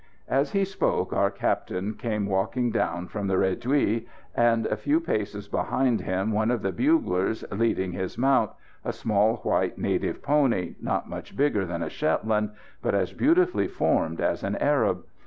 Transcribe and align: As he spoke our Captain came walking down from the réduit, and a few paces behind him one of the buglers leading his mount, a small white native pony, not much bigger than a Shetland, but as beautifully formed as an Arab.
As 0.29 0.53
he 0.53 0.65
spoke 0.65 1.13
our 1.13 1.29
Captain 1.29 1.93
came 1.93 2.25
walking 2.25 2.71
down 2.71 3.07
from 3.07 3.27
the 3.27 3.35
réduit, 3.35 4.07
and 4.33 4.65
a 4.65 4.75
few 4.75 4.99
paces 4.99 5.47
behind 5.47 6.01
him 6.01 6.31
one 6.31 6.49
of 6.49 6.63
the 6.63 6.71
buglers 6.71 7.45
leading 7.51 7.91
his 7.91 8.17
mount, 8.17 8.49
a 8.83 8.93
small 8.93 9.35
white 9.43 9.77
native 9.77 10.23
pony, 10.23 10.73
not 10.81 11.07
much 11.07 11.37
bigger 11.37 11.67
than 11.67 11.83
a 11.83 11.87
Shetland, 11.91 12.49
but 12.81 12.95
as 12.95 13.13
beautifully 13.13 13.67
formed 13.67 14.19
as 14.19 14.43
an 14.43 14.55
Arab. 14.55 15.03